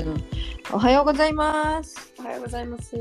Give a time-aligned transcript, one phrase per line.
[0.00, 0.16] ったな。
[0.72, 2.12] おはようございます。
[2.18, 2.96] おはようございます。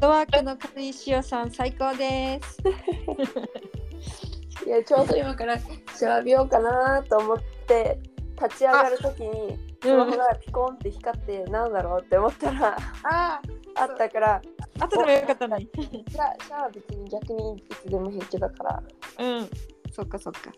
[0.00, 2.58] ワークの軽石尾さん、最高です。
[4.66, 7.36] いや、ちょうど今からシャワー浴びようかなと思っ
[7.66, 7.98] て、
[8.42, 13.40] 立ち上がるときに、スマホがピコンって光って、なんだろうって思ったら、あ
[13.76, 14.42] あったから、
[14.80, 15.64] あ、後でもよかったのに。
[15.64, 15.68] い
[16.16, 18.82] や、シャワー別に逆にいつでも平気だから。
[19.18, 19.48] うん。
[19.92, 20.52] そっかそっか。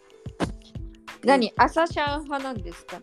[1.24, 2.96] 何朝シャン派なんですか？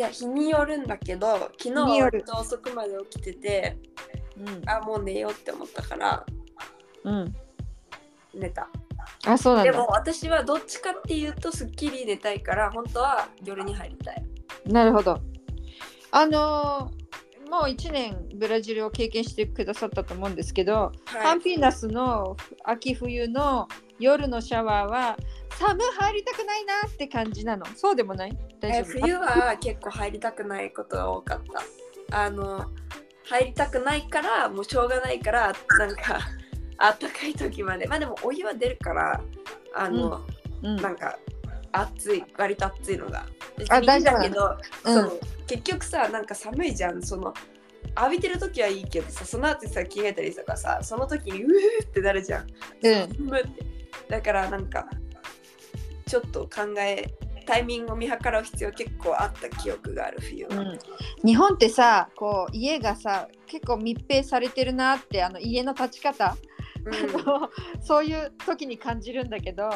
[0.00, 3.76] いや、日によるんだけど、昨日は遅くまで起きてて、
[4.34, 4.62] うん。
[4.66, 6.24] あ、もう寝ようって思ったから、
[7.04, 7.34] うん。
[8.32, 8.66] 寝た。
[9.26, 9.86] あ、そうなんだでも。
[9.88, 14.24] 私はどっちかっていうと、すっきり寝たいから、本当は夜に入りたい。
[14.64, 15.20] なるほど。
[16.12, 16.99] あのー
[17.50, 21.38] もう1年ブラジルを経験してくださったと思うんですけど、カはい。
[21.38, 23.66] ンピーナスの秋冬の
[23.98, 25.16] 夜のシャワーは
[25.58, 27.66] 寒入りたくないなって感じなの。
[27.74, 28.38] そうでもない？
[28.60, 29.00] 大え丈夫？
[29.00, 31.40] 冬は結構入りたくないことが多かっ
[32.08, 32.22] た。
[32.22, 32.64] あの
[33.24, 36.18] 入りたくないからもうしょうがないからなんか
[36.78, 37.86] あったかい時まで。
[37.88, 39.20] まあでもお湯は出るから
[39.74, 40.20] あの、
[40.62, 40.76] うん。
[40.76, 41.18] なんか
[41.72, 43.24] 暑い割と暑いのが。
[43.58, 44.94] 別あにいいんだけど、うん。
[44.94, 45.20] そう
[45.50, 47.02] 結局さなんか寒いじゃん。
[47.02, 47.34] その
[47.96, 52.46] 浴びてる時はいいけどさその後さ着替えたりとかさその時にうーってなるじゃん。
[52.82, 53.26] うん。
[53.26, 53.64] むって。
[54.08, 54.86] だからなんか
[56.06, 57.12] ちょっと考え
[57.46, 60.78] タイミングを見計らう必要結構あった記憶がある冬は、うん、
[61.24, 66.36] 日本ってさこう家がさ結構密閉されてるなってあの家の立ち方、
[66.84, 67.20] うん。
[67.20, 67.50] あの
[67.80, 69.70] そういう時に感じるんだけど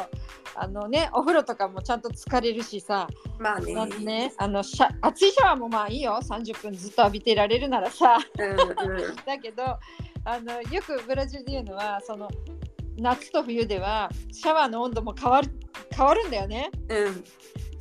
[0.55, 3.07] あのねお風呂とかもちゃんと疲れるしさ、
[3.39, 3.73] まあね。
[3.77, 6.19] あのねあのシャ熱いシャワーもまあいいよ。
[6.21, 8.17] 30分ずっと浴びてられるならさ。
[8.37, 9.15] うんうん。
[9.25, 12.29] だけどあのよくブラジルで言うのはその
[12.97, 15.49] 夏と冬ではシャワーの温度も変わる
[15.95, 16.69] 変わるんだよね。
[16.89, 17.23] うん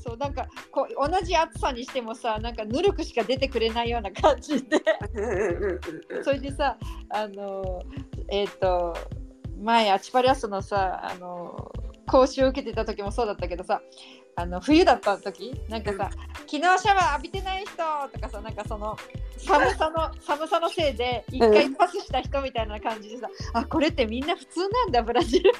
[0.04, 4.82] そうなんかこう同じ熱さにしてもさなんかぬるくしか出てくれないような感じで。
[6.22, 6.76] それでさ
[7.08, 7.82] あの
[8.28, 8.94] えっ、と
[9.62, 11.72] 前アチパリアスのさあの
[12.06, 13.80] 講習を受けてた時もそうだったけどさ
[14.36, 17.72] あの冬だった時なんかさ、昨日シャワー浴びてない人
[18.12, 18.96] とかさなんかその
[19.38, 25.52] 寒さの寒さのせいで一回パスした人みたいな感じでさ、あこれってみんな普通なんだブラジル。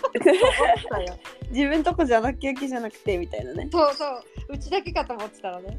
[1.50, 3.68] 自分とこじゃなきゃけじゃなくてみたいなね。
[3.70, 4.22] そうそう。
[4.50, 5.78] うちだけかと思ってたのね。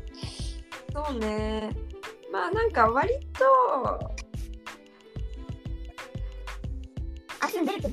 [0.93, 1.69] そうね。
[2.31, 4.15] まあなんか割と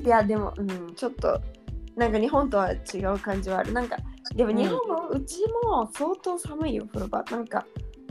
[0.03, 1.39] いやでもうんちょっと
[1.95, 3.71] なんか日本とは違う感じはある。
[3.71, 3.97] なんか
[4.35, 7.23] でも日本も、うちも相当寒いよ風呂場。
[7.29, 7.65] なんか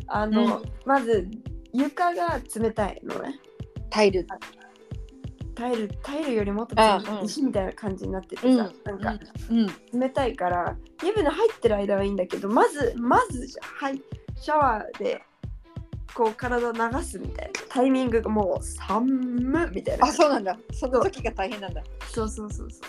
[0.06, 0.62] あの、うん。
[0.84, 1.28] まず
[1.72, 3.40] 床が冷たいのね。
[3.90, 4.26] タイル。
[5.54, 7.14] タイルタイルよりもっとあ冷たい。
[7.16, 7.24] うん。
[7.24, 8.56] 石みたいな感じになっててさ、うん。
[8.56, 10.00] なんかうん。
[10.00, 14.00] 冷たいから湯船入ってる間はいいんだけどまずまずはい
[14.36, 15.22] シャワーで
[16.14, 17.52] こう体を流すみたいな。
[17.68, 20.06] タイミングがもう寒っみたいな。
[20.06, 20.58] あそうなんだ。
[20.72, 21.82] その時が大変なんだ。
[22.10, 22.28] そう。
[22.28, 22.86] そうそうそう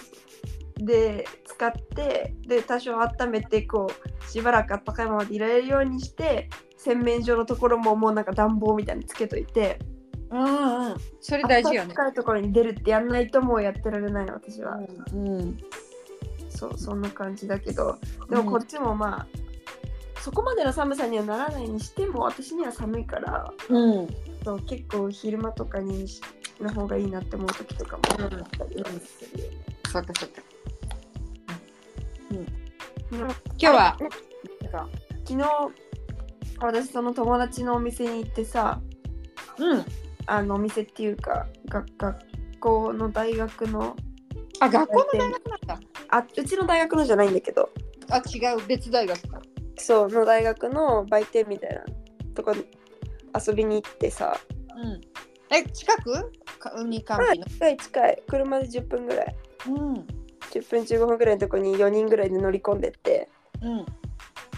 [0.86, 6.50] で使ってで多少温めてこうしばらく温かいままでいられるようにして
[6.84, 9.80] 洗面所のところももうなんか暖房みたいにつけといて
[10.30, 10.96] うんうん。
[11.22, 11.94] それ大事よね。
[11.94, 14.80] 暖かいところに出るってやんないともうやってられない私は、
[15.14, 15.58] うん
[16.50, 17.98] そうそんな感じだけど。
[18.30, 19.28] でもこっちもまあ、
[20.20, 24.08] そこまでの寒さにはならないにしても私には寒いからうん。
[24.44, 26.22] そう結構昼間とかにし
[26.60, 29.58] の方がいいなって思う時とかもあったりはするよね。
[29.92, 30.42] そっかそっか。
[33.12, 33.98] 今今日は？
[34.62, 34.90] なんか
[35.26, 35.44] 昨日
[36.68, 38.82] 私その友達のお店に行ってさ
[39.58, 39.86] うん。
[40.26, 42.20] あのお店っていうかが学
[42.60, 43.96] 校の大学の
[44.60, 45.80] あ学校の大学なんだ。
[46.10, 47.70] あうちの大学のじゃないんだけど。
[48.10, 48.66] あ違う。
[48.68, 49.42] 別大学か。
[49.76, 51.84] そうの大学の売店みたいな
[52.34, 52.66] とこに
[53.48, 54.40] 遊びに行ってさ。
[54.78, 55.02] うん。
[55.54, 56.32] え近く？
[56.60, 58.24] か海カンピの近い近い。
[58.30, 59.36] 車で10分ぐらい。
[59.68, 59.94] うん。
[60.52, 63.30] 10分15分ぐらいのとこに4人ぐらいで乗り込んでって。
[63.62, 63.86] うん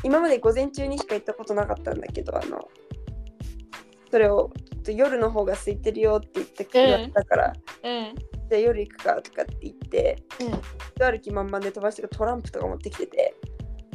[0.06, 2.70] 今まで午前中にしか行ったことなかったんだけどあの
[4.12, 7.54] それをちょっと夜の方が空いてるよって言ってくれたから、
[7.84, 8.16] うん。
[8.48, 11.12] じゃあ夜行くかとかって言ってうん。
[11.12, 13.34] 歩き満々で飛ばしてるトランプとか持ってきてて。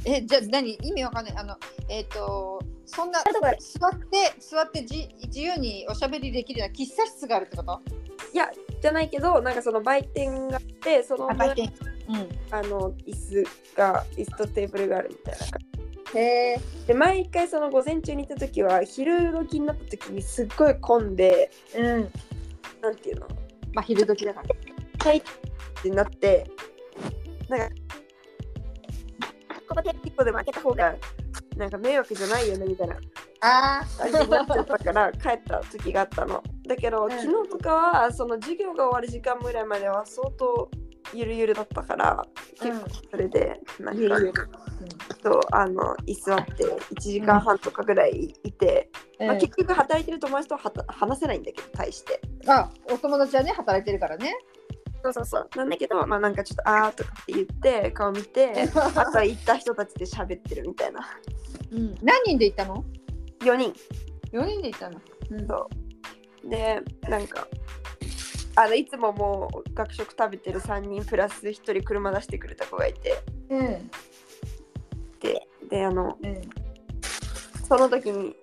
[0.04, 0.74] えじゃあ何？
[0.82, 1.36] 意味わかんない。
[1.36, 1.56] あの
[1.88, 7.80] えっ、とそんな座って座ってじ自由におしゃべりできるような喫茶室があるってこと？
[8.34, 8.50] いや
[8.82, 11.72] じゃないけどなんかその売店があってそのあ売店。
[12.08, 12.28] うん。
[12.50, 13.44] あの椅子
[13.76, 15.46] が椅子とテーブルがあるみたいな
[16.14, 22.10] へえで毎回その午前中に行った時は昼時になった時にすっごい混んでうん。
[22.80, 23.28] なんていうの？
[23.74, 24.48] まあ昼時だから。
[25.04, 25.22] はいっ
[25.82, 26.50] てなって
[27.48, 27.68] なんか
[29.68, 30.94] ここで一個でも開けた方が
[31.56, 32.96] なんか迷惑じゃないよねみたいな。
[33.42, 36.42] あ感じになっちゃったから帰った時があったの。
[36.66, 37.10] だけど、うん。
[37.10, 40.70] 昨日とかはその授業が終わる時間ぐらいまでは相当
[41.14, 42.24] ゆるゆるだったから
[42.60, 44.32] 結構それでなんか、ゆるゆる。
[45.22, 48.88] そうあの居座って1時間半とかぐらいいて、
[49.18, 52.20] まあ、結局働いてる友達とは話せないんだけど対して。
[52.46, 54.34] あお友達はね働いてるからね。
[55.02, 55.48] そうそうそう。
[55.56, 61.00] なんだけどまあなんかちょっとあーとかって言って顔見てあとは行った人たちで喋ってるみたいな。
[61.72, 62.84] うん、何人で行ったの
[63.40, 63.74] ？4人
[64.32, 65.00] ?4 人で行ったの？
[65.30, 65.46] うん。
[65.46, 65.68] そ
[66.44, 66.48] う。
[66.48, 67.46] でなんか
[68.62, 73.22] あのいつももう学食食べてる3人プラス1人車出してくれた子がいて。
[73.48, 73.90] うん。
[75.20, 76.40] でであのうん
[77.66, 78.34] その時に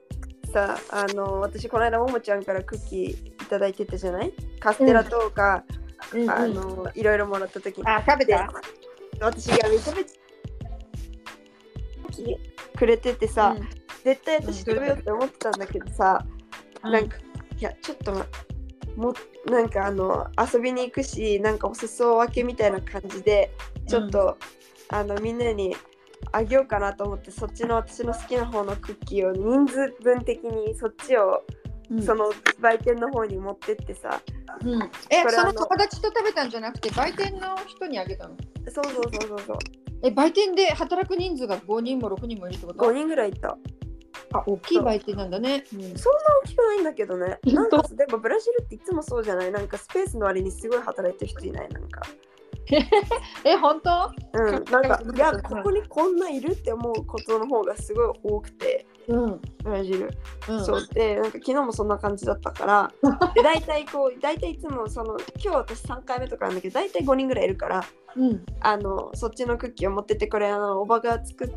[0.54, 4.34] さあの私この間ももちゃんからクッキーいただいてたじゃない？
[4.60, 5.64] カステラとか、
[6.14, 6.30] うん。
[6.30, 7.88] あのいろいろもらった時に。
[7.88, 8.52] あ食べた？
[9.20, 13.70] 私がめちゃめちゃくれててさ、うん。
[14.04, 16.26] 絶対私食べようって思ってたんだけどさ、
[16.84, 16.92] うん。
[16.92, 17.18] なんか
[17.60, 18.26] いやちょっと
[18.98, 19.14] も
[19.46, 23.52] なんかあの遊びに行くしなんかお裾分けみたいな感じで
[23.88, 24.38] ちょっと、
[24.90, 25.76] あのみんなに
[26.32, 31.44] あげようかなと思ってそっちの私の好きな方のクッキーを人数分的にそっちを、
[31.90, 32.04] うん。
[32.04, 34.22] その売店の方に持ってってさ
[34.62, 38.36] うん、えその友達と食べたんじゃなくて売店の人にあげたの？
[38.70, 39.58] そうそうそうそうそう。
[40.04, 43.58] え売店で働く人数が5人も6人もいるってこと？5人ぐらいいた
[44.34, 45.78] あ大きい売店なんだね、う。
[45.78, 45.80] ん。
[45.80, 47.40] そんな大きくないんだけどね。
[47.48, 49.52] なんかでもブラジルっていつもそうじゃない？
[49.52, 51.70] なんかスペースの割にすごい働いてる人いない？
[51.70, 52.02] なんか。
[53.46, 54.12] え本当？
[54.34, 60.14] うん、なんか うんいやここにこんないるって思うことの方がすごい多くてうん、ブラジル、
[60.50, 60.88] うん、そう。
[60.94, 62.94] でなんか昨日もそんな感じだったから
[63.34, 67.86] で大体こう大体いつもその今日私3回目とかなんだけど大体5人ぐらいいるから
[68.18, 68.46] うん。
[68.60, 71.54] あのそっちのクッキーを持ってってこれあのおばが作っ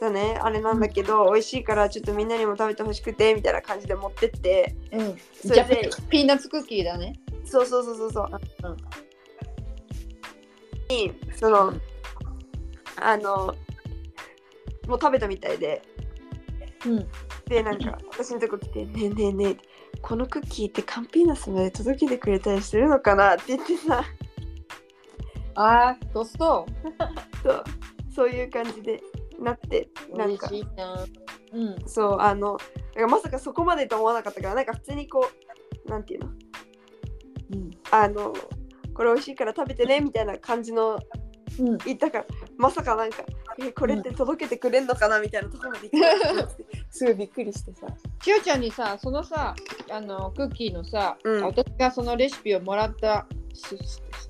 [0.00, 7.20] たねあれなんだけど、美味しいからちょっとみんなにも食べてほしくてみたいな感じで持ってってうん、それでピーナッツクッキーだね。
[7.44, 8.76] そうそうそうそうそう、うん。
[10.88, 11.74] にその
[12.96, 13.54] あの
[14.86, 15.82] もう食べたみたいで
[16.86, 17.08] うん。
[17.46, 19.56] でなんか 私のとこ来て「ねえねえねえ
[20.02, 24.04] このクッキーってカンピーナスまで届けてくれたりするのかな?」って言ってさ。
[25.56, 26.66] あートスト
[27.42, 27.64] そう。
[28.12, 29.00] そういう感じで
[29.38, 30.50] なってなんか。
[31.52, 31.76] うん。
[31.86, 32.58] そうあの
[32.96, 35.30] なんかまさかそこまでと思わなかったからなんか普通にこ
[35.86, 36.30] うなんていうの？
[37.52, 37.70] うん。
[37.90, 38.32] あの
[38.94, 40.98] これ美味しいから食べてねみたいな感じの
[41.60, 41.78] うん。
[41.78, 42.26] 言ったから
[42.56, 43.22] まさかなんか
[43.60, 46.64] えこれって届けてくれんのかなみたいなところまで行って。
[46.90, 47.86] すごいびっくりしてさ。
[48.22, 49.54] しおちゃんにさそのさ
[49.90, 51.44] あのクッキーのさ、うん。
[51.44, 53.76] 私がそのレシピをもらったス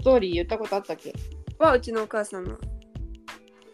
[0.03, 1.13] トーリー言ったことあったっけ？
[1.59, 2.59] はうちのお母さんの。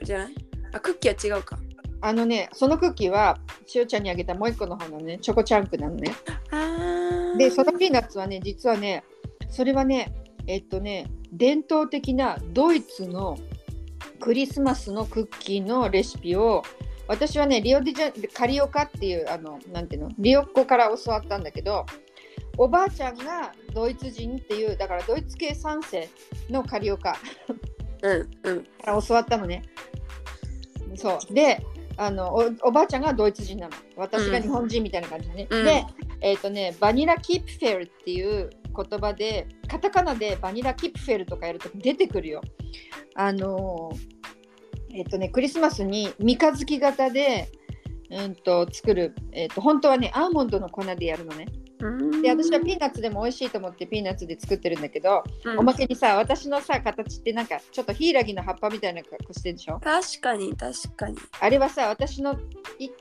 [0.02, 0.34] じゃない？
[0.72, 1.58] あクッキーは違うか。
[2.02, 6.12] あのねそのクッキーはしおちゃんにあげたもう一個の方のねチョコチャンクなのね。
[6.50, 9.04] あでそのピーナッツはね実はね
[9.50, 10.12] それはね
[10.46, 13.36] えっとね伝統的なドイツの
[14.20, 16.62] クリスマスのクッキーのレシピを
[17.08, 21.84] 私はねリオデジャカリオカっていうあのなんていうのリオッコから教わったんだけど
[22.56, 26.08] おばあちゃんがドイツ人っていうだからドイツ系3世
[26.50, 27.16] のカリオカ
[28.02, 29.62] うんうんから教わったのね。
[30.94, 31.64] そうで
[31.96, 35.48] あのおおばあちゃんがドイツ人なの私が日本人みたいな感じでね。
[35.50, 35.84] うんで、
[36.20, 42.40] えっ、とねバニラキープフェルっていう言葉でカタカナでバニラキープフェルとかやると出てくるよ。
[43.14, 44.19] あのー
[44.92, 47.48] えっ、とねクリスマスに三日月型で
[48.10, 51.46] うんと作る、えっと本当はねアーモンドの粉でやるのね。
[51.80, 52.22] うん。
[52.22, 55.58] で私はピーナッツでも美味しいと思ってピーナッツで作ってるんだけど、うん。
[55.60, 59.80] おまけにさ私のさ形ってなんかちょっとヒイラギの葉っぱみたいな格好してるでしょ？
[59.80, 61.16] 確かに確かに。
[61.40, 62.38] あれはさ私の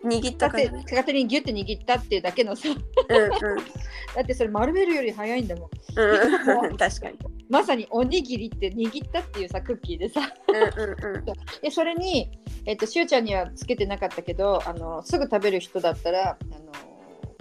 [0.03, 2.69] 握った勝手にギュッて握ったっていうだけのさ。
[2.69, 2.75] うん。
[4.15, 5.69] だってそれ丸めるより早いんだもん。
[5.95, 6.77] うんうん。
[6.77, 7.17] 確かに。
[7.49, 10.21] まさにおにぎりって握ったっていうさクッキーでさ。
[10.47, 11.25] うんうんうん。
[11.61, 12.29] でそれに、
[12.65, 16.37] えっとしゅうちゃんにはつけてなかったけどあのすぐ食べる人だったら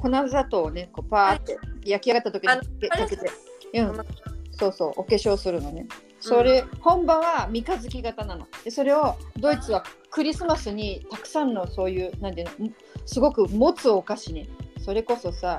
[0.01, 2.49] 粉砂糖をねこうパーって焼き上がった時に
[2.89, 3.31] かけて、
[3.75, 3.97] うん、
[4.53, 5.87] そうそうお化粧するのね。
[6.21, 8.49] それ、本場は三日月型なの。
[8.65, 12.75] でそれをドイツはクリスマスにたくさんのそういうなんていうのん
[13.07, 14.47] すごく持つお菓子ね。
[14.85, 15.59] それこそさ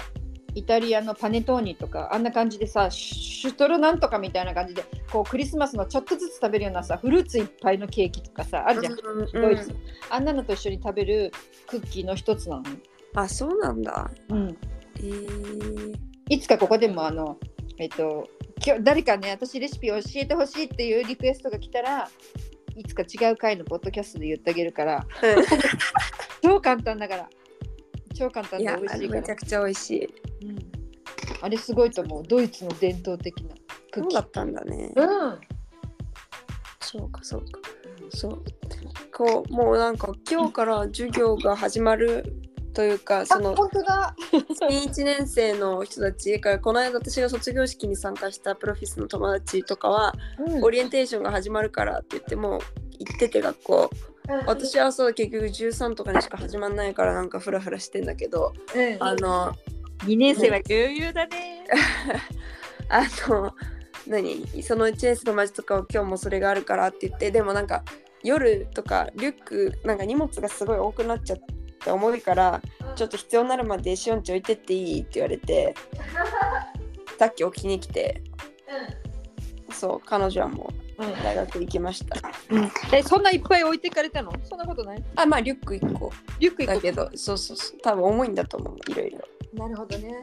[0.56, 9.32] イタリアのパネトーニとかあんな感じでさシュシュトルなんとかみたいな感じでこうクリスマスのちょっとずつ食べるようなさフルーツいっぱいのケーキとかさあるじゃん、うんうん。
[9.32, 9.74] ドイツ。
[10.10, 11.32] あんなのと一緒に食べる
[11.68, 12.80] クッキーの一つなのね、
[13.16, 14.10] あそうなんだ。
[14.30, 14.58] うん、
[14.98, 15.96] えー。
[16.30, 17.38] いつかここでもあの
[17.78, 18.28] えっと
[18.66, 22.08] 今日誰かね私レシピ教えてほしいっていうリクエストが来たら
[22.76, 25.08] いつか違う回のポッドキャストで言ってあげるから
[26.44, 27.30] 超簡単だから。
[28.16, 29.22] 超簡単で美味しいから。
[29.22, 30.06] めちゃくちゃ美味しい。
[30.46, 30.60] うん、
[31.42, 32.24] あれすごいと思う。
[32.24, 33.56] ドイツの伝統的な
[33.92, 34.92] クッキーそうだったんだね。
[34.96, 35.40] うん。
[36.82, 37.62] そうかそうか。
[38.10, 38.44] そう。
[39.14, 42.39] こうもうなんか今日から授業が始まる
[42.74, 44.16] というかそのあ本当だ。
[44.70, 50.64] 新1年生の人たちからこの間私が卒業式に参加したプロフィスの友達とかは、うん。
[50.64, 52.62] オリエンテーションが始まるからって言ってもう
[53.00, 53.90] 行ってて学校
[54.46, 58.98] 私はそう結局13とかにしか始まんないからなんかフラフラしてんだけどうん。
[59.04, 59.54] あの
[60.06, 61.66] 2年生は余裕だね。
[62.90, 63.54] あの
[64.08, 64.46] 何？
[64.64, 67.84] その1年生の友達とかは今日もそれがあるからって言ってでもなんか
[68.24, 71.44] 夜とかリュックなんか荷物がすごい多くなっちゃって
[71.88, 72.62] 重いから
[72.96, 75.76] ちょっと必要になるまでしおんち置いてっていいって言われて
[77.18, 78.22] さっき置きに来て
[79.72, 82.18] そう彼女はもううん大学行きました。
[82.50, 82.70] うん。
[82.92, 84.34] えそんないっぱい置いてかれたの？
[84.44, 85.04] そんなことない？
[85.16, 86.12] あまあリュック1個。
[86.40, 87.80] リュック行くだけどそうそうそう。
[87.82, 89.20] 多分重いんだと思ういろいろ。
[89.54, 90.20] なるほどね。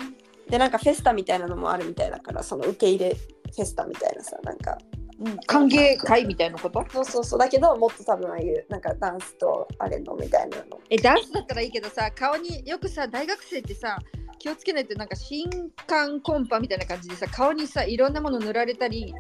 [0.50, 4.76] でなんかフェスタみたいなのもあるみたいだからその受け入れフェスタみたいなさなんか
[5.20, 5.36] うん。
[5.46, 6.84] 歓迎会みたいなこと？
[6.90, 7.38] そうそうそう。
[7.38, 10.80] だけどもっと多分ああいうなんかダンスとあれのみたいなの。
[10.90, 13.98] えダンスだったらいいけどさ顔によくさ大学生ってさ
[14.38, 15.48] 気をつけないとなんか新
[15.86, 19.14] 刊コンパみたいな感じでさ顔にさいろんなもの塗られたり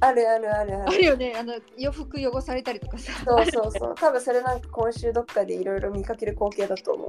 [0.00, 0.88] あるあるあるある。
[0.88, 1.34] あるよね。
[1.38, 3.12] あの洋服汚されたりとかさ。
[3.24, 3.94] そうそうそう。
[3.96, 7.08] 多分それなんか今週どっかでいろいろ見かける光景だと思う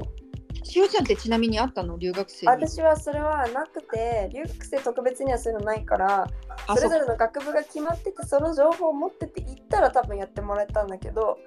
[0.71, 1.97] しおちゃんってちなみにあったの？
[1.97, 2.51] 留学生に。
[2.51, 6.27] 私はそれはなくて留学生特別にはそういうのないから
[6.67, 11.37] あそれぞれの学部が決まっててその情報を持ってて行ったら多分やってもらえたんだけど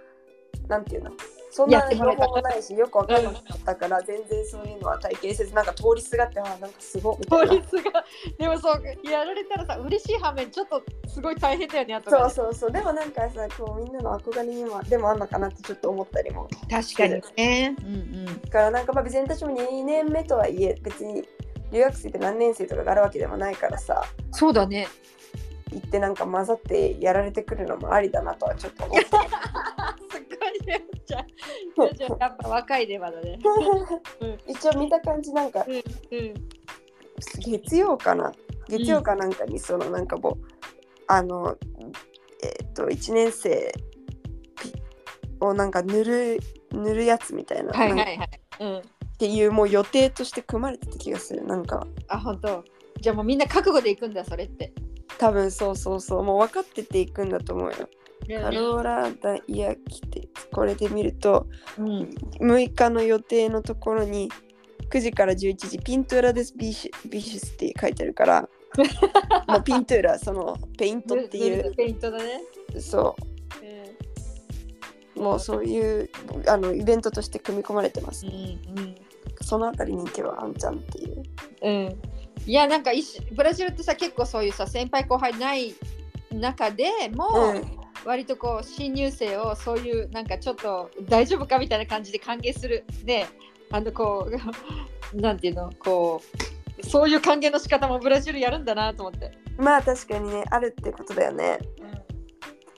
[0.70, 1.10] なんていうの？
[1.52, 7.46] そんな情報もないしよくわかんなかったから、全然そういうのは体験せずなんか通りすがってあなんかすごいみたいな。
[7.48, 8.04] 法律が。
[8.38, 12.70] でもそうやられたらさ嬉しい反面ちょっとすごい大変だよねあとそうそうそう。
[12.70, 17.74] でもなんかさこうみんなの憧れにもでもあんのかなってちょっと思ったりも確かにね。
[17.80, 18.24] うんうん。
[18.26, 21.24] だからなんかまあ別に私も2年目とはいえ別に
[21.72, 24.04] 留学生って何年生とかがあるわけでもないからさ。
[24.30, 24.86] そうだね
[25.72, 30.84] 行ってなんか混ざってやられてくるのもありだなとはちょっと思ったすごいね。
[31.06, 33.38] じゃゃあやっぱ若いデマだね。
[34.20, 34.38] うん。
[34.46, 36.34] 一応見た感じなんかうんうん
[37.38, 38.32] 月曜かな。
[38.68, 40.34] 月曜かなんかにそのなんかもう、
[41.06, 41.56] あの
[42.42, 43.72] えっ、と1年生
[45.40, 46.40] をなんか塗る
[46.72, 48.82] 塗るやつみたいな,、はいはいはいうんっ
[49.20, 51.44] ていうもう予定として組まれてた気がする。
[51.44, 51.86] なんか。
[52.08, 52.64] あ本当。
[53.00, 54.72] じゃあもうみんな覚悟で行くんだそれって
[55.18, 56.22] 多分そうそうそう。
[56.22, 57.88] もう分かってていくんだと思うよ。
[58.38, 61.46] カローラダイヤ来てこれで見ると
[61.78, 61.86] うん。
[62.40, 64.30] 6日の予定のところに
[64.90, 68.48] 9時から11時ピントゥーラ・デス・ビシュビシュスって書いてあるから
[69.48, 71.74] もうピントゥーラそのペイントっていう。
[71.74, 72.42] ペイントだね。
[72.78, 73.16] そ
[75.16, 75.20] う。
[75.20, 75.22] ん。
[75.22, 76.10] うもうそういう
[76.46, 78.94] あのイベントとして組み込まれてます、うん。
[79.42, 81.22] そのあたりに行けばあんちゃんっていう。
[81.62, 82.02] うん
[82.46, 82.90] いやなんか
[83.32, 85.74] ブラジルってさ結構そういうさ先輩後輩ない
[86.30, 87.80] 中でも、うん。
[88.04, 92.84] 割とこう新入生をそういうなんかちょっと大丈夫かみたいな感じで歓迎する。
[93.04, 93.26] で
[93.70, 94.28] あのこ
[95.12, 96.22] う なんていうのこ
[96.80, 99.32] うそういう歓迎の仕方もブラジルやるんだなと思って。
[99.58, 101.58] まあ確かにねあるってことだよね。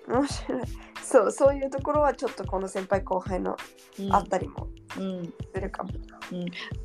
[0.09, 0.62] 面白い。
[1.02, 3.57] そうそういうところはちょっとこの先輩後輩の
[3.99, 4.14] うん。
[4.14, 5.32] あったりもうん。
[5.54, 5.90] するかも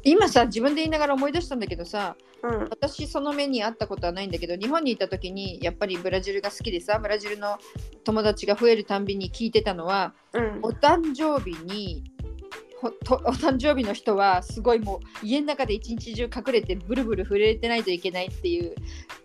[0.04, 2.60] 今さ自分で言いながら思い出したんだけどさうん。
[2.70, 7.58] 私その目にあったことはないんだけど日本にいた時にやっぱりブラジルが好きでさブラジルの
[8.04, 10.60] 友達が増えるたんびに聞いてたのはうん。
[10.62, 12.04] お誕生日に
[12.84, 12.88] お
[13.32, 18.76] 誕生日の人はすごいもう家の中で一日中隠れてブルブル震えてないといけないっていう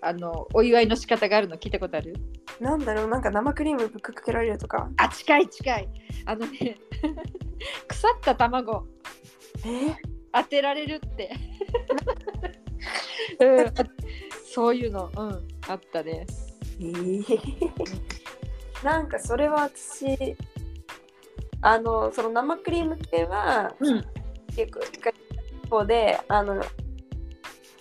[0.01, 2.15] あのお祝いの仕方があるの聞いたことある？
[2.61, 4.89] なんだろうなんか生クリームぶっかけられるとか。
[4.97, 5.89] あ近い近い。
[6.25, 6.79] あのね
[7.89, 8.87] 腐った卵。
[9.67, 9.97] え？
[10.33, 11.31] 当てられるって、
[13.39, 13.75] うん、
[14.51, 15.11] そういうの。
[15.15, 15.49] うん。
[15.69, 16.27] あったね
[16.81, 17.25] えー。
[18.83, 20.35] なんかそれは私
[21.63, 24.05] あのその生クリーム系はうん。
[24.55, 24.81] 結構
[25.65, 26.63] 一方であの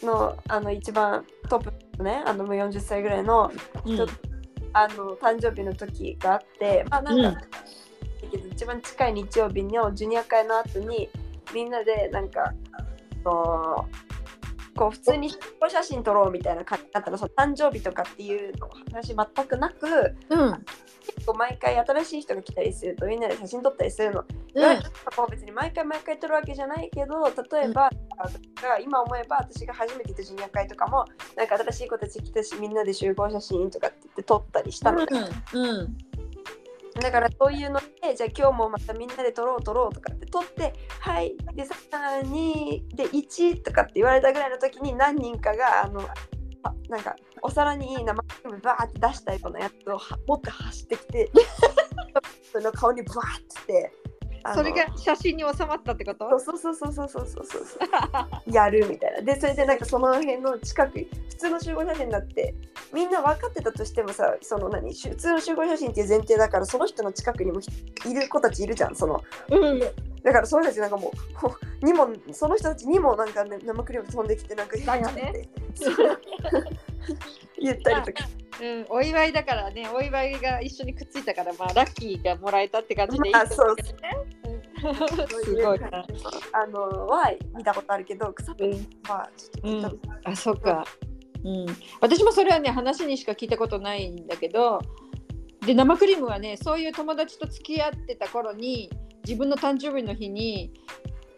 [0.01, 3.51] のあの一番トップのねあのもう40歳ぐらいの
[3.85, 3.99] うん。
[4.73, 7.33] あの誕生日の時があってまあなんか、うん。
[7.33, 7.41] だ
[8.31, 11.09] けど一番近い日曜日のジュニア会の後に
[11.53, 12.53] みんなでなんか
[13.23, 14.10] こう
[14.75, 20.65] こう普通にお写真撮ろうみたいな感じだったらその誕生日とかっていうの話全くなくうん
[21.15, 24.23] 結構毎回新しい人が来たりするとみんなで写真撮ったりするの。
[24.53, 24.63] うん
[25.17, 35.21] もう別に毎回毎回撮るわけじゃないけど例えば、私が今思えば私が初めて行ったジュニア会とかもなんか新しい子たち来たしみんなで集合写真とかって言って撮ったりしたのね。
[35.53, 35.97] うん
[36.99, 46.01] だからそういうのでじゃあ今日もまたみんなで撮ろう撮ろうとかって撮ってはいで32で1とかって言われたぐらいの時に何人かがあの
[46.63, 51.31] あなんかお皿にいい生クリームバーって出したようなやつをは持って走ってきて
[52.51, 53.19] その顔にバー
[53.61, 53.91] って
[54.53, 56.39] それが写真に収まったってこと？
[56.39, 57.59] そうそうそうそうそうそうそ
[58.49, 59.21] うやるみたいな。
[59.21, 62.55] でそれでなんかその辺の近く普通の集合写真だって
[62.93, 71.11] みんな分かってたとしてもさその何普通の集合写真っていう前提だからその人の近くにもいる子たちいるじゃんその、うん、だからその人たちなんかも
[71.81, 74.83] うにもその人たちにもなんか、ね、生クリーム飛んできてなんか、ね、
[77.59, 78.27] 言ったりとか。
[78.61, 84.41] うん、お祝いだからね、お祝いが一緒にくっついたから、まあ、ラッキーがもらえたって感じでいいまあと思うけどね。
[85.43, 85.87] すごいな。
[86.53, 88.71] あのは見たことあるけど草うん、
[89.03, 90.19] はちょっと聞いたことない。
[90.25, 90.85] あ、そっか。
[91.43, 91.65] うん、
[92.01, 94.79] 私もそれはね、話にしか聞いたことないんだけど、
[95.65, 98.91] で、生クリームはね、そういう友達と付き合ってた頃に、
[99.25, 100.71] 自分の誕生日の日に、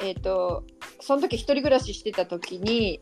[0.01, 0.65] えっ、と、
[0.99, 3.01] その時一人暮らししてた時に、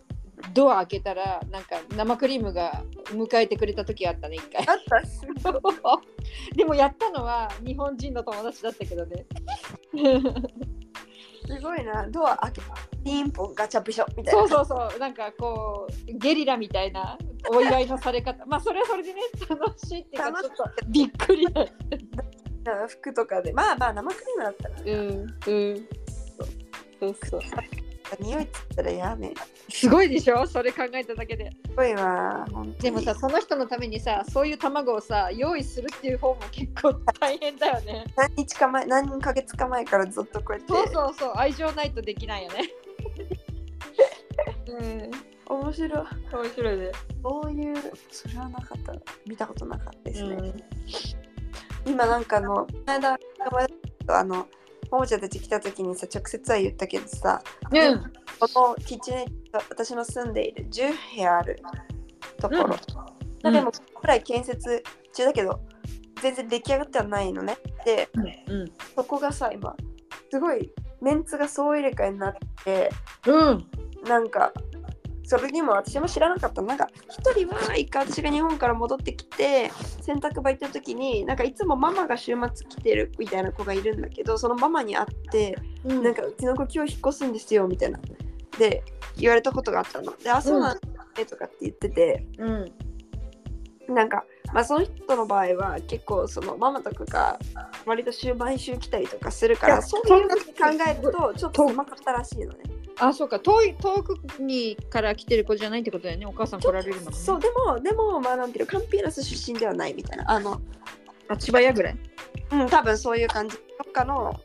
[0.54, 4.68] ドア開けたら、なんか生クリームが迎えてくれた時あったね、一回。
[4.68, 5.02] あった
[6.56, 9.26] でもやったのは日本人の友達だったけどね。
[11.48, 12.62] すごいなドア開け
[13.04, 17.18] ピンポンガチャピショみたいなそうそうそう、なんかこうゲリラみたいな
[17.50, 18.46] お祝いのされ方。
[18.46, 21.48] まあそれはそれでね、楽しいっていうかちょっとびっくり
[22.88, 25.88] 服とかでまあまあ生クリームだったらうんうん。
[27.00, 27.42] そうそう。
[28.20, 29.34] 匂いっつったらやめ
[29.70, 30.46] すごいでしょ？
[30.48, 31.52] それ考えただけで。
[31.66, 32.46] すごいわ。
[32.80, 38.06] でもさ、その人のためにさ、そういう卵をさ、用意するっていう方も結構大変だよね。
[38.18, 40.68] 何日か前何ヶ月か前からずっとこうやって。
[40.68, 42.70] そうそうそう、愛情ないとできないよね。
[45.48, 45.90] うん、面白い。
[45.92, 46.92] 面白いね。
[47.24, 47.76] そういう
[48.12, 48.94] それはなかった。
[49.26, 50.36] 見たことなかったですね、
[51.86, 51.92] うん。
[51.92, 53.18] 今なんかあのこの間
[54.08, 54.48] あの
[54.90, 58.00] ももちゃんたち来た時にさ直接は言ったけどさうん。
[58.40, 59.26] このキッチンエ
[59.70, 61.62] 私の住んでいる10部屋ある
[62.40, 65.62] ところ、うんでもくらい建設中だけど
[66.22, 68.10] 全然出来上がってはないのねで
[68.48, 68.72] うん。
[68.96, 69.76] そこがさ今
[70.30, 72.92] すごいメンツが総入れ替えになって
[73.28, 73.66] うん。
[74.08, 74.54] なんか
[75.32, 86.04] それにも私も知らなかったなんか一人は一回私が日本から戻ってきて洗濯場行った時になんかいつもママが週末来てるみたいな子がいるんだけどそのママに会ってうん。
[86.04, 88.00] なんかうちの子今日引っ越すんですよみたいな
[88.60, 88.84] で
[89.16, 92.72] 言われたことがあったのであそうなんだねとかって言っててうん。
[93.88, 97.40] なんかまあその人の場合は結構そのママとかが
[97.86, 102.71] 割と週毎週来たりとかするからそういうふうに考えるとちょっと狭かったらしいのね。
[103.02, 103.40] あ、そうか。
[103.40, 106.26] 遠い遠くにから来てる子じゃないってことだよね。
[106.26, 107.18] お母さん来られるのも、ね。
[107.18, 110.62] そうでもでもまあなんていうのカンピーナス出身ではないみたいなあの
[111.28, 111.98] あ、千葉屋ぐらい？
[112.52, 114.40] うん多分そういう感じどっかの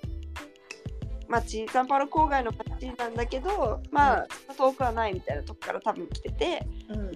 [1.29, 7.13] 町サンパウロ郊外の町なんだけどまあそんな遠くはないみたいなとこから多分来ててうん。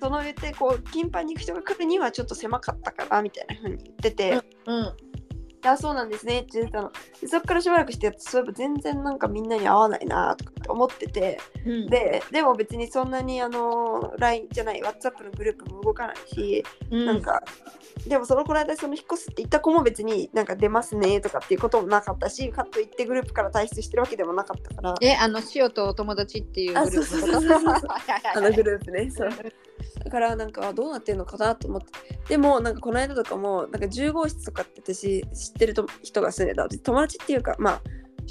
[0.00, 4.92] その上でこう頻繁に行く人が来るにはちょっと狭かったかなみたいな風に言ってて、うん。
[5.64, 6.40] あそうなんですね。
[6.40, 6.92] って言ってたの。
[7.20, 11.38] でそっからしばらくしてそういえば全然なんかみんなに合わないなとかって思ってて。
[11.66, 17.42] うん、ででも別にそんなにあの LINE じゃない WhatsApp のグループも動かないし、うん、なんか
[18.06, 24.94] でもそのこの間その引っ越すって言った子も別になんか出ますねとかっていうこともなかったしかといってグループから退出してるわけでもなかったから。
[25.00, 27.92] え、あの、塩とお友達っていうグループと？
[28.34, 29.30] あのグループねそう
[30.04, 31.86] だからなんかあどうなってんのかなと思って。
[32.28, 36.68] でもなんかこの間とかもなんか10号室とかって私知ってると人が住んでた。
[36.68, 37.82] 友達っていうかまあ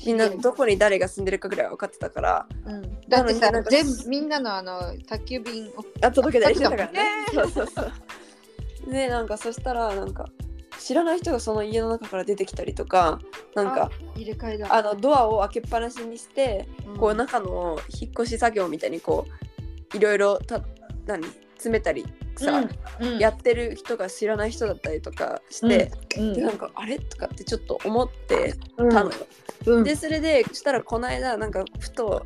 [0.06, 2.48] みんなどこに誰が住んでるかぐらいは分かってたから。
[2.66, 7.00] うん、だってさ全部みんなのあの宅急便をあ届けたりしてたからね。
[7.30, 8.92] あそうそうそう。
[8.92, 10.30] でなんかそしたらなんか
[10.80, 13.20] 知らない人がその家の中から出てきたりとか
[13.56, 14.74] なんか入れ替えだ。
[14.74, 16.98] あのドアを開けっぱなしにしてうん。
[16.98, 19.26] こう中の引っ越し作業みたいにこ
[19.94, 20.62] ういろいろた
[21.08, 21.24] 何
[21.56, 22.64] 詰めたりさ、
[23.00, 23.18] うんうん。
[23.18, 27.00] やってる人が知らない人だったりとかして、うんでなんかあれ？
[27.00, 28.90] とかってちょっと思ってうん。
[28.90, 29.18] たのよ。
[29.66, 29.84] うん。
[29.84, 32.26] でそれでしたらこの間なんかふと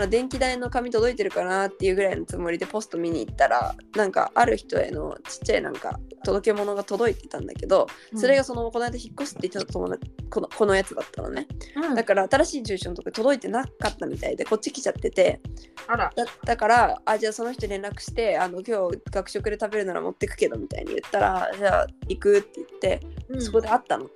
[0.00, 11.46] あの電気代の紙届いてるかなっていうぐらいのつもりでポスト見に行ったらなんかある人へのちっちゃいなんか届け物が届いてたんだけどそれがそのこの間引っ越すって言ってた友達このこのやつだったのね。
[11.76, 11.94] うん。
[11.94, 15.40] だから新しい住所のとこ届いてなかったみたいでこっち来ちゃってて。
[15.86, 16.10] あら。
[16.16, 24.08] だだからあじゃあその人に連絡してあの今日学食で食べるなら持ってくけどみたいに言ったらじゃあ行くって言ってそこで会ったの。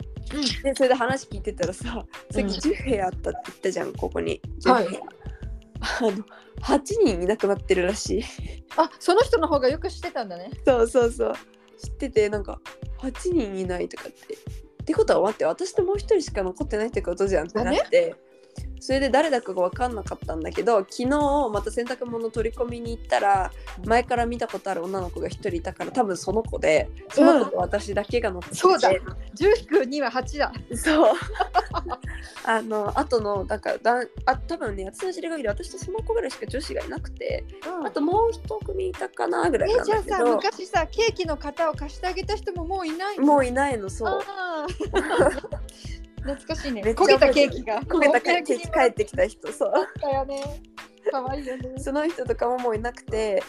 [0.63, 2.49] でそれで話聞いてたらささっきうん。
[2.49, 4.41] 10部屋あったって言ったじゃんここに。
[4.65, 5.01] はい10部屋、
[6.01, 6.11] あの
[6.63, 8.25] 8人いなくなってるらしい。
[8.77, 10.51] あその人の方がよく知ってたんだね。
[10.67, 11.35] そうそうそう。
[11.79, 12.61] 知っててなんか
[12.99, 14.35] 8 8人いないとかって。
[14.85, 18.15] ってことは待って私ともう一人しか残ってないってことじゃんってなって
[18.85, 23.51] それで誰だかが分かんなかったんだけど昨日また洗濯物取り込みに行ったら
[23.87, 28.91] 前から見たことある女の子が一人いたから多分その子でその子と私だけが乗ってて、そうだ。
[28.91, 28.99] 10
[29.59, 30.53] 引く2は8だ。
[30.77, 31.15] そう。
[32.45, 37.43] あの後のなんかだんあ多分ね私の知り限り私とその子ぐらいしか女子がいなくて、
[37.87, 43.25] あともう一組いたかなぐらいなんえじゃあさだけど昔さケーキの型を貸してあげた人ももういないの？
[43.25, 44.21] もういないのそう
[46.25, 46.83] 懐かしいね。
[46.83, 49.73] 焦げたケーキが焦げたケーキに帰ってきた人そう。
[49.75, 50.63] あったよね。
[51.11, 51.75] 可愛いよね。
[51.79, 53.43] その人とかももういなくて。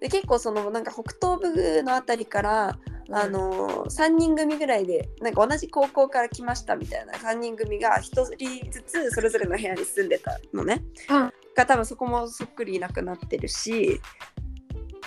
[0.00, 2.78] で結構そのなんか北東部のあたりから、
[3.10, 8.00] あの3人組ぐらいでなんか同じ高校から来ましたみたいな3人組が1
[8.36, 10.84] 人ずつそれぞれの部屋に住んでたのね。
[11.10, 11.32] うん。
[11.56, 14.00] が多分そこもそっくりいなくなってるし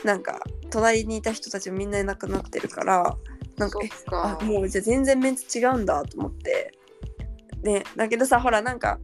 [0.03, 3.15] なんか隣にいた人たちもみんないなくなってるから
[3.57, 6.73] なんかえあもうじゃあ全然メンツ違うんだと思って
[7.62, 9.00] ねだけどさほらなんか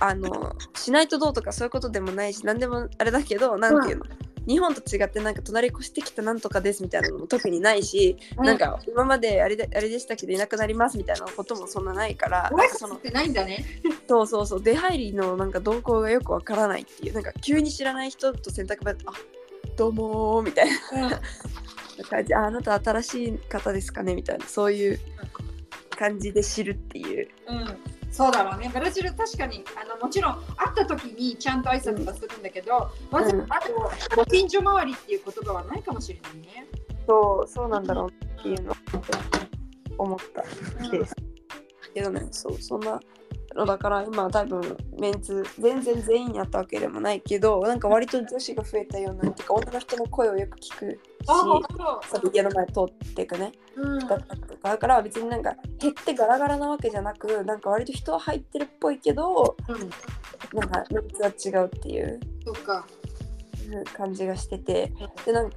[0.00, 4.04] あのしないとどうとかそういうことでもないし何でもあれだけどなんていうの、
[4.48, 8.46] 日本と違ってなんか隣越してきたなんとかですみたいなのも特にないし、うん。
[8.46, 13.64] なんか今まであれであれでしたけどいなくなりますみたいなこともそんなないからなんかその拶ってないんだね。
[14.08, 19.12] そうそうそう出入りのなんか動向がよくわからないっていうなんか急に知らない人と洗濯場であ
[19.76, 21.20] どうもーみたいな
[22.08, 22.32] 感じ。
[22.32, 25.00] ああなた新しい方ですかねみたいなそういう
[25.98, 27.28] 感じで知るっていう。
[27.48, 27.66] うん、
[28.12, 28.70] そうだろうね。
[28.72, 36.66] ブラジル確かにあのもちろん会った時にちゃんと挨拶はするんだけど、まずうんあとご近所周りっていう言葉はないかもしれないね。
[37.06, 38.76] そうそうなんだろうっていうのを
[39.98, 40.42] 思った。
[40.90, 41.14] です
[41.94, 43.00] けどねそうそんな
[43.56, 51.00] のだから今多分メンツ全然全員やったわけでもないけどなんか割と女子が増えたようなっていうか女の人の声をよく聞く
[51.34, 52.02] しあ、本当。
[52.02, 53.98] さ家の前通っていくねうん。
[53.98, 60.58] だったかだから別になんか減ってガラガラなわけじゃなくなんか割と人は入ってるっぽいけどうん。
[60.58, 62.86] なんかメンツは違うっていうそっか。
[63.96, 64.92] 感じがしてて
[65.26, 65.56] でなんか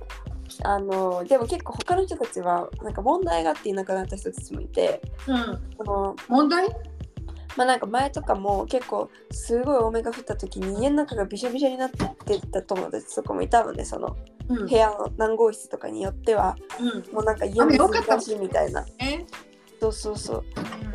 [0.63, 5.59] あのでも結構他の人たちはなんか問題があっていなくなった人たちもいてうん。
[5.77, 6.67] その問題？
[7.57, 14.15] まあなんか前とかも結構すごい多めが降った時に家の中がびしょびしょになってた友達とかもいたのでその
[14.55, 14.75] うん部。
[14.75, 17.13] 屋の何号室とかによってはうん。
[17.13, 19.25] もうなんか家雨の難しいみたいなえ？
[19.79, 20.43] そうそうそう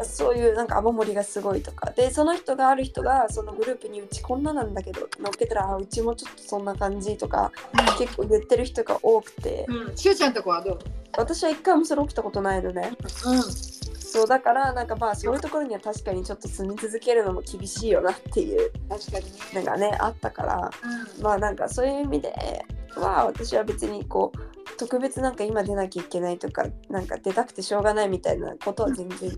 [0.04, 7.50] そういうなんか雨漏りがすごいとかでその人がある人がそのグループにうちこんななんだけど乗っけたらあうちもちょっとそんな感じとか
[7.98, 9.96] 結構言ってる人が多くてうん。
[9.96, 10.78] しゅうちゃんとこはどう？
[11.18, 12.92] 私は一回もそれ起きたことないのね
[13.24, 13.42] うん。
[13.42, 19.32] そうだからなんかまあそういうところには確かにちょっと住み続けるのも厳しいよなっていう確かにね。
[19.54, 20.70] のがねあったから
[21.16, 21.22] うん。
[21.24, 22.64] まあなんかそういう意味で
[23.00, 29.30] は私は別にこう特別なんか今出なきゃいけないとかなんか出たくてしょうがないみたいなことは全然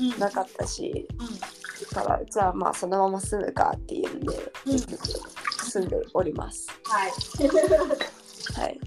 [0.00, 0.18] うん。
[0.18, 1.94] なかったしうん。
[1.94, 4.78] だからじゃあまあそのまま住むかっていうんで、うん
[5.64, 6.68] 住んでおります。
[6.84, 7.10] はい。
[8.60, 8.80] はい。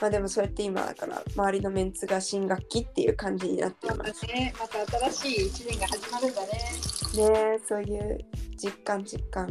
[0.00, 4.20] まあでもそうやって今だから周りのメンツが新学期っていう感じになっていまます。
[4.20, 6.48] たね、また新しい一年が始まるんだね。
[6.48, 8.18] ねえそういう
[8.56, 9.48] 実感実感。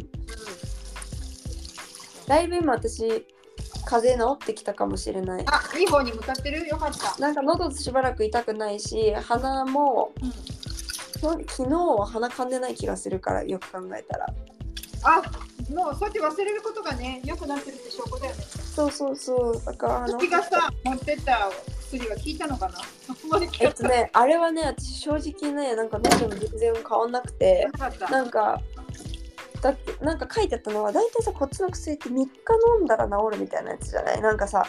[2.28, 3.26] だいぶ今私
[3.86, 5.46] 風邪治ってきたかもしれない。
[5.48, 6.68] あ、いい方に向かってる？
[6.68, 7.20] よかった。
[7.20, 10.34] なんか喉しばらく痛くないし鼻もうん。
[11.20, 14.28] 昨日は鼻かんでない気がするからよく考えたら。
[15.04, 15.22] あ、
[15.74, 18.44] もうそうやって忘れることがね、良くなってるって証拠だよね。
[18.44, 19.62] そうそうそう。
[19.66, 21.50] だからあの私がさ、持ってった
[21.80, 22.76] 薬は効いたのかな？
[23.60, 27.68] えっとね、あれはね、私正直ね、なんか喉も全然変わんなくて。
[28.12, 28.62] なんか、
[29.62, 32.22] だってなんか書いてあったのは、大体さ、こっちの薬って3日
[32.78, 34.22] 飲んだら治るみたいなやつじゃない？
[34.22, 34.64] なんかさ、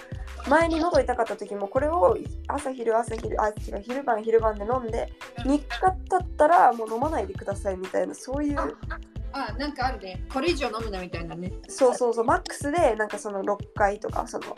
[0.49, 8.59] 前に喉痛かった時も、これを朝昼朝昼、あ、違う、昼晩昼晩で飲んで、3日経ったらもう飲まないでくださいみたいな、そういう、
[9.33, 10.25] あ、なんかあるね。
[10.33, 11.53] これ以上飲むなみたいなね。
[11.69, 14.57] そうそうそう、マックスで、なんかその6回とか、その、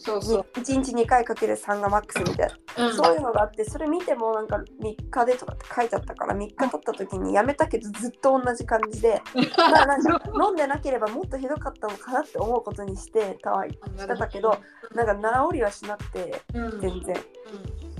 [0.00, 0.46] そうそう。
[0.54, 2.86] 1日2回かける3がマックスみたいな。
[2.86, 2.96] うん。
[2.96, 9.20] そういうのがあってそれ見てもなんか3日でとかって書いてあったから3日経った時にやめたけどずっと同じ感じで
[9.58, 14.56] まあなんか飲んでなければもっとひどかったのかなって思うことにしてたわしてたけど、
[14.94, 15.14] なんか
[15.50, 17.16] 治りはしなくてうん、全然。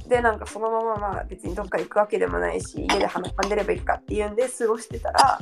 [0.09, 5.39] でなんかそのまままあ別にどっか行くわけでもないし家で鼻かんでればいいかっていうんで過ごしてたら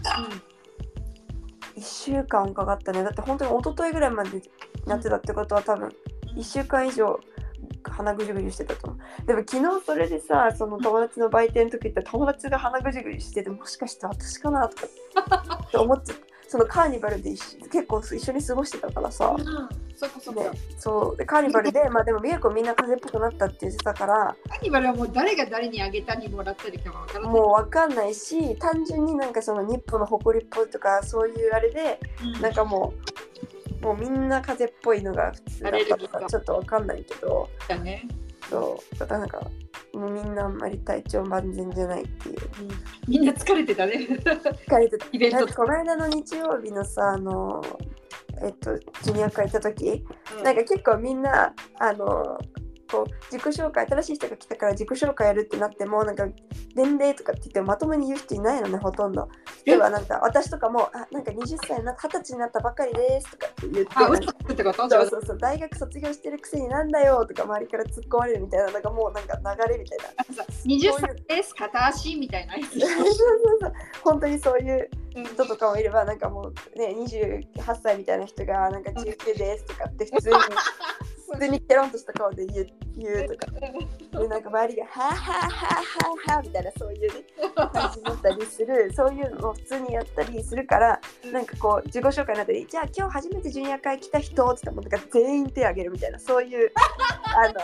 [1.74, 3.02] 1週間かかったね。
[3.04, 4.42] だって本当に一昨日ぐらいまで
[4.86, 5.90] なってたってことは多分
[6.38, 7.18] 1週間以上
[7.82, 8.88] 鼻ぐじゅぐじゅしてたと。
[8.88, 19.36] 思うでも昨日それでさその友達の売店の時行ったら友達が鼻ぐじゅぐじゅしててもしかして私かなとか って思っちゃってそのカーニバルで結構一緒に過ごしてたからさ。
[19.36, 20.42] うんそっかそっか。
[20.44, 21.16] でそう。
[21.16, 27.30] でカーニバルでまあでも結構みんな風邪っぽくなったって言ってたからカーニバルはもう誰が誰にあげたりもらったりかもわからない。
[27.32, 32.40] もうわかんないし単純になんかその日本の誇りっぽいとかそういうあれでうん。
[32.40, 36.26] なんかもうもうみんな風邪っぽいのが普通だったとかか。
[36.26, 38.06] ちょっとわかんないけどだね。
[38.48, 38.98] そう。
[38.98, 39.40] だからなんか
[39.94, 42.36] もうみんなあんまり体調万全じゃないっていう。
[43.06, 43.94] みんな疲れてたね。
[43.94, 45.06] 疲れてた。
[45.12, 47.62] イベントこの間の日曜日のさあの
[48.42, 50.04] えっとジュニア会行った時
[50.42, 52.38] なんか結構みんなあの
[52.90, 56.26] こう自己紹介新しい人が来たから自己紹介やるってなってもなんか
[56.74, 59.28] 年齢とかって言ってもまともに言う人いないのねほとんど。
[59.64, 63.92] 例えばなんか私とかもあなんか20歳な20歳になったばかりですとかって言って。
[64.72, 65.38] そうそうそう。
[65.38, 70.24] 大学卒業してるくせになんだよとか周りから突っ込まれるみたいななんかもうなんか流れみたいな。
[70.64, 72.54] 20歳です、片足みたいな。
[72.54, 73.12] そうそう。
[73.60, 73.72] そ う
[74.02, 74.90] 本当にそういう
[75.24, 80.36] 人とかもいればなんかもうね28歳みたいな人がなんか19ですとかって普通に
[81.32, 82.66] 普通にケロンとした顔で言う
[83.04, 83.52] 言うとか
[84.20, 85.82] でなんか周りが「はあはあはあは
[86.28, 91.00] あはあ」みたいなそういう、ね、 感じになったりするそういうのを普通にやったりするから
[91.32, 96.72] なんかこう自己紹介になったり「じゃあ今日初めてジュニア会来た人」って言ったらか全員手挙げるみたいなそういう
[97.36, 97.54] あの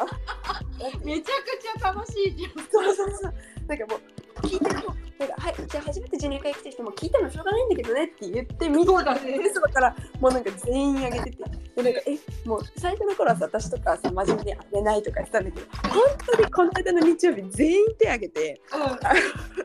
[1.04, 2.52] めちゃくちゃ楽しいじゃん。
[2.70, 3.34] そうそうそう。
[3.66, 4.00] なんかもう
[4.42, 9.20] 聞いても、なんかはい、じゃあ初めてジュニア会来た人も聞いてもしょうがないんだけどねって言ってみんそうだね。
[9.52, 11.36] そうだからもうなんか全員あげてて
[11.76, 18.60] でなんかえもう最初の頃はさ私とかさ真面目にあげないとか言ってたんだけど本当にこの間の日曜日全員手挙げて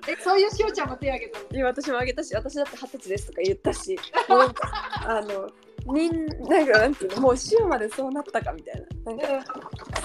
[0.08, 1.46] え、そういうしおちゃんも手挙げたの。
[1.58, 4.72] いや私もあげたし私だって二十歳ですとか言ったしもうなんか
[5.06, 5.50] あの
[5.94, 9.14] みんなんかなんていうのもう週までそうなったかみたいな。
[9.14, 9.54] なんか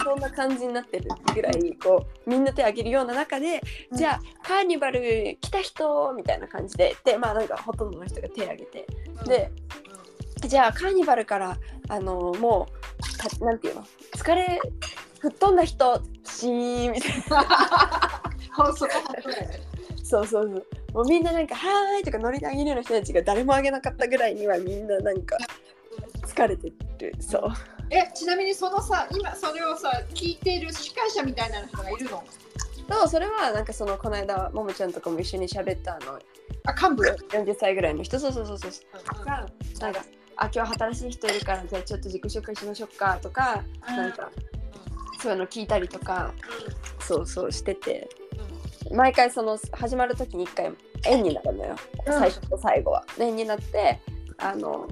[0.03, 3.99] そんな感じになってるぐらいこうみんな手挙げるような中で、うん。
[3.99, 8.87] じゃあカーニバル来た人みたいな感じででまあなんかほとんどの人が手挙げて
[9.27, 9.51] で、
[10.47, 14.61] じゃあカーニバルからあのもうたなんていうの疲れ
[15.21, 18.23] 吹っ飛んだ人シーンみたいな。
[18.75, 18.91] そう。
[20.05, 25.37] そうそうもうみんななんか「はーい」とかノリであげるような人たちが誰もあげなかったぐらいにはみんななんか
[26.35, 27.43] 疲れてるそう。
[27.91, 32.25] え、ちなみにそのさ、今それをさ、聞いている司会者みたいな人がいるの？
[32.91, 36.19] そうそれはなんかそのこの間ももちゃんとかも一緒に喋ったあの
[36.67, 39.25] あ、幹部？40歳ぐらいの人そうそうそうそう。
[39.25, 39.47] が
[39.81, 40.05] なんか
[40.37, 44.31] あ今日新しい人いるからじゃあちょっと自己紹介しましょうかとかなんか
[45.23, 46.33] そういうの聞いたりとか
[47.01, 48.09] そうそうしてて。
[48.93, 50.71] 毎回その始まる時に一回
[51.07, 52.13] 円になるのよ、うん。
[52.13, 53.03] 最初と最後は。
[53.19, 53.99] 円になって
[54.37, 54.87] あの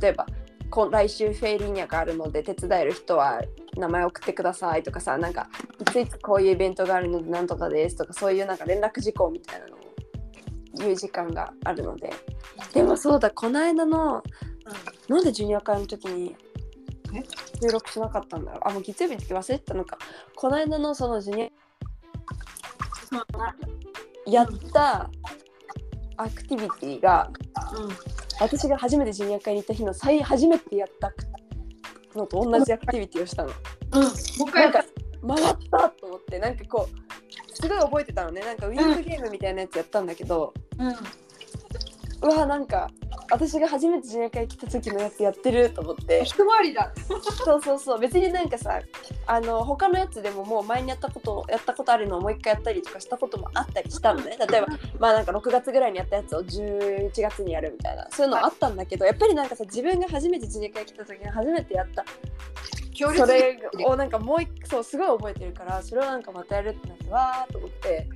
[0.00, 0.26] 例えば
[0.70, 3.42] こ来週フェイリーニャがあるので手伝える人は
[3.76, 5.48] 名前送ってくださいとかさなんか
[5.80, 9.78] いついつこういうイベントがあるのでなんとかですとかそういうなんか連絡事項みたいなのを
[10.76, 12.12] 言う時間があるので。
[12.72, 14.22] でもそうだこの間の
[15.08, 16.36] なんでジュニア会の時に
[17.12, 17.22] え？
[17.60, 18.60] 収録しなかったんだろう。
[18.64, 19.98] あもう月曜日の時忘れてたのか。
[20.36, 21.52] この間のそのジュニ
[24.26, 25.10] アやった
[26.16, 27.30] アクティビティが
[28.40, 31.12] 私が初めてジュニア会に行った日の最初めてやった
[32.18, 33.50] のと同じアクティビティをしたの。
[33.92, 34.62] うん、もう一回。
[34.64, 34.84] なんか
[35.28, 38.40] 回ったと思ってなんかこうすごい覚えてたのね。
[38.40, 40.94] なんかウィングゲームみたいなやつやったんだけど、うん、
[42.22, 42.90] うわなんか
[43.30, 46.22] 私が初めてジュニア会来た時のやつやってると思って。
[46.24, 46.92] 一回りだ。
[47.06, 47.16] そ
[47.56, 48.00] うそうそう。
[48.00, 48.80] 別になんかさ
[49.26, 54.36] あの他のやつでももう前にやったことやったことあるのをもう一回やったりとかしたこともあったりしたのね。
[54.50, 54.66] 例えば
[54.98, 58.08] まあなんか6月ぐらいにやったやつを11月にやるみたいな。
[58.10, 62.04] そういうのあったんだけどやっぱりなんかさ自分が初めてジュニア会来た時に初めてやった。
[63.16, 68.06] それをなんかもう一そうすごい覚えてるからそれをなんかまたやるってなってわーと思って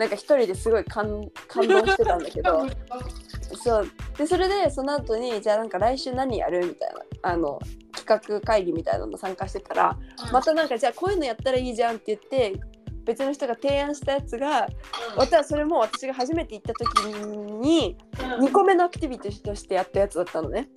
[0.00, 2.66] なんか一人ですごい感感動してたんだけど。
[3.62, 3.88] そう。
[4.16, 6.90] でそれでその後にじゃあなんか来週何やるみたい
[7.22, 7.58] なあの
[7.94, 9.98] 企画会議みたいなの参加してたら
[10.32, 12.58] またなんかじゃあこういうのやったらいいじゃんって言って
[13.04, 14.68] 別の人が提案したやつが
[15.16, 20.70] 私はそれも私が初めて行った時に2個目のアクティビティとしてやったやつだったのね。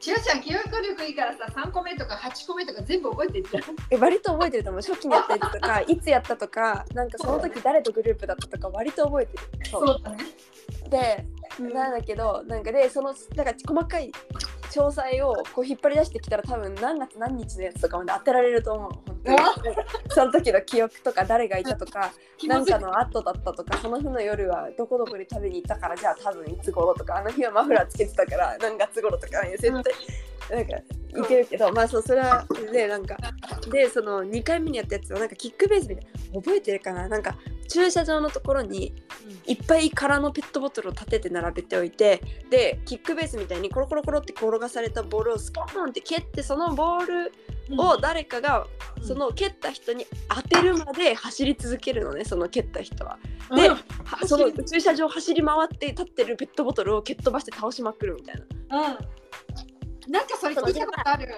[0.00, 3.64] ちらちゃん記憶力いいからさ3個目とか8個目とか全部覚えてるじゃん。
[3.90, 4.82] え割と覚えてると思う。
[4.82, 9.66] 初期にやったやつとか いつやったとかなんかその時誰とグループだったとか割と覚えてる。
[9.70, 10.18] そうだね。
[10.88, 11.24] で
[11.72, 14.12] なんだけどなんかでそのなんか細かい
[14.70, 18.92] 詳細をこう引っ張り出してきたら多分何月何日のやつとかまで当てられると思う。
[19.24, 19.76] 本当に
[20.08, 22.72] その時の記憶とか誰がいたとかなん気持ちいい。
[22.72, 29.82] かの後だったとかその日の夜はどこどこに食べに行ったからじゃあ多分いつ頃とかあの日はマフラーつけてたから何月頃とか絶対
[30.50, 30.82] なんかい
[31.28, 33.16] けるけどまあそうそれはでなんか
[33.70, 37.08] でその2回目にやったやつはなんかキックベースみたいな覚えてるかな？
[37.08, 37.36] なんか
[37.68, 38.94] 駐車場のところに
[39.46, 47.32] いっぱい空のペットボトルを立てて並べておいてでキックベースみたいにコロコロコロって転がされたボールをスポーンって蹴ってそのボール
[47.76, 49.04] を誰かがうん。
[49.04, 53.18] その蹴った人に当てるまで走り続けるのねその蹴った人は。
[53.50, 53.56] うん。
[53.56, 53.74] で、うん。
[53.74, 58.88] はその駐車場を走り回って立ってるペットボトルを蹴っ飛ばして倒しまくるみたいな。
[58.88, 58.96] うん、
[60.08, 61.28] なんかそれ聞いたことある。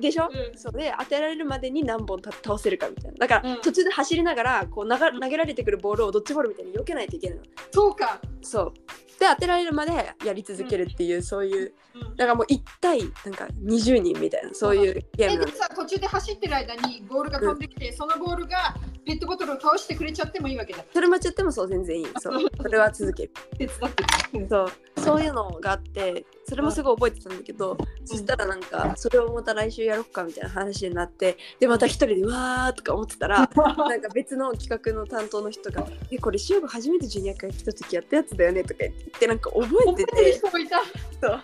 [0.00, 3.18] でしょ、うんそれで当てられるまでに何本た倒せるかみたいな。
[3.18, 7.44] だから、うん途中で走りながらこう投げられてくるボールをドッジボールみたいに避けないといけないの。
[7.70, 8.20] そうか。
[8.42, 8.72] そう。
[9.18, 11.74] で当てられるまでやり続けるっていう、そういう
[12.16, 20.84] だからもう1対なんか20人みたいなそういうゲーえムでさ途中で走ってる間にボールが飛んできて、そのボールがペットボトルを倒してくれちゃってもいいわけだ。
[20.92, 24.46] それ間違ってもそう全然いいそう それは続ける手伝ってる。
[24.48, 40.80] そうそういうのがあってそれもすごい覚えてたんだけど、そしたらなんかそれをまた来週やろっかみたいな話になってでまた一人でわーとか思ってたら なんか別の企画の担当の人が「えこれシューブ初めてジュニア会来た時やったやつだよね」とか言ってなんか覚えて覚えて人もいた。
[41.22, 41.40] そう。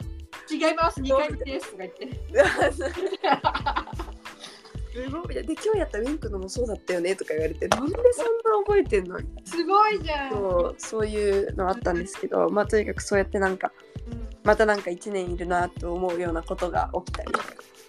[0.51, 2.09] 違います、2回目ですとか言って。
[4.93, 5.35] すごい。
[5.35, 9.19] で今日やったウィンクのもそうだったよねとか言われてなんでそんな覚えてんの？
[9.45, 10.31] すごいじゃん。
[10.31, 13.73] そうそういうのあったんですけどまあとにかくそうやってなんか
[14.47, 17.33] またなんか1年いるなと思うようなことが起きたり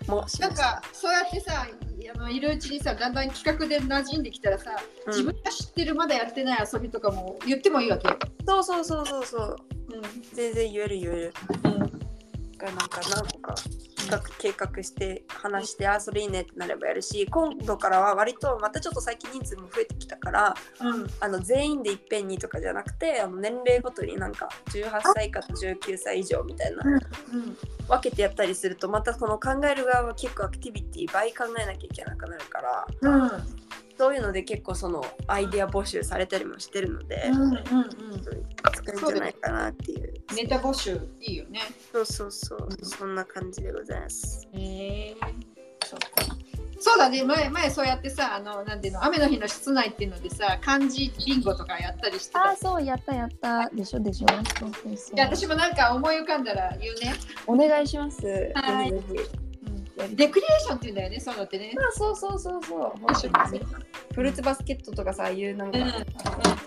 [0.08, 1.68] もしなんかそうやってさ
[2.14, 4.72] あのいるうちにさだんだん企画で馴染んできたらさ、
[5.06, 5.14] うん。
[5.14, 8.08] 自分が知ってるまだやってない遊びとかも言ってもいいわけ。
[8.08, 8.18] よ。
[8.46, 9.56] そうそうそうそうそう。
[9.90, 10.02] う
[10.34, 11.34] 全然言える言える。
[11.64, 11.80] んうん。
[12.58, 13.56] がなんか何個か
[14.08, 21.08] 企画計画して話してあそれいいねってなればやるし今度からは割とまたちょっと最近人数も増えてきたからうん。
[21.20, 33.67] あの全員でいっぺんにとかじゃなくてあの年齢ごとになんか18歳から19歳以上みたいなうん分けてやったりするとまたこの考える側は結構アクティビティ倍考えなきゃいけなくなるからうん
[33.98, 37.62] そういうので結構そのアイデア募集されたりもしてるので、うんうんうん。
[37.62, 40.14] 使うんじゃないかなっていう。
[40.36, 41.62] ネタ募集いいよね。
[41.92, 42.70] そうそうそう。
[42.84, 44.48] そんな感じでございます。
[44.54, 45.16] へえ
[45.84, 46.36] そうか。
[46.80, 47.24] そうだね。
[47.24, 52.52] 前前そうやってさあのなんていうの雨の日の室内っていうのでさ漢字ビンゴとかやったりしてた。
[52.52, 53.68] あ、そう、やったやった。
[53.70, 54.28] でしょでしょ。
[54.60, 57.16] そうそうそういや私もなんか思い浮かんだら言うね。
[57.48, 58.52] お願いします。
[58.54, 59.47] はい
[60.16, 61.74] レクリエーションって言うんだよね、そういうのってね。
[61.78, 62.94] あそうそうそうそう。
[63.06, 63.62] 面白いね
[64.14, 65.88] フルーツバスケットとかさああいうなんか、うん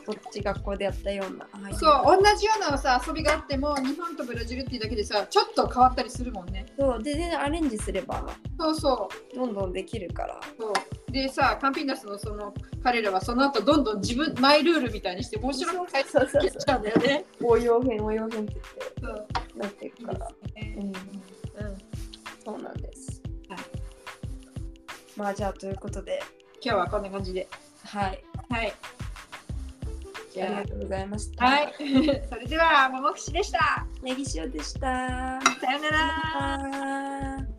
[0.07, 1.45] こっち学校でやったような。
[1.53, 6.67] ああいそう、同じようなさ遊びがあっても、日本とブラジルっていうだけでさ、ちょっと変わったりするもんね。
[6.79, 7.03] そう。
[7.03, 8.27] で全然アレンジすれば
[8.59, 10.35] そうそどんどんできるから。
[10.37, 10.63] う。
[10.63, 11.13] そう。
[11.13, 17.25] でさ、カンピーナスのその彼らはその後どんどん自分、マイルールみたいにして面白く変えそうそうてっちゃうんだよね。
[17.43, 18.55] 応用編応用編って
[19.03, 19.27] 言っそう。
[19.53, 20.29] てなっていくから。
[20.57, 20.87] うん。
[20.87, 20.93] うん。
[22.45, 23.11] そうなんです。
[23.11, 23.20] はい
[25.21, 26.23] まあじゃあということで
[26.65, 27.47] 今日はこんな感じで。
[27.85, 28.73] はいはい。
[30.33, 31.75] じゃありがとうございましたあ、はい。
[32.29, 33.87] それでは、ももくしでした。
[34.03, 37.50] ネギ塩でしたさよなら。